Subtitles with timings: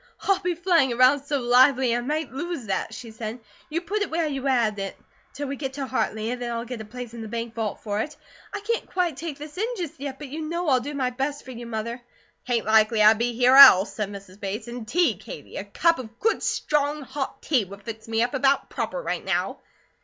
[0.21, 4.09] "I'll be flying around so lively I might lose that," she said, "you put it
[4.09, 4.97] where you had it,
[5.31, 7.81] till we get to Hartley, and then I'll get a place in the bank vault
[7.83, 8.17] for it.
[8.51, 11.45] I can't quite take this in, just yet, but you know I'll do my best
[11.45, 12.01] for you, Mother!"
[12.47, 14.39] "Tain't likely I'd be here else," said Mrs.
[14.39, 15.57] Bates, "and tea, Katie.
[15.57, 19.59] A cup of good strong hot tea would fix me up about proper, right now."